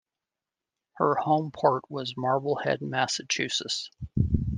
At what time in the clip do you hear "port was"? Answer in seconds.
1.51-2.17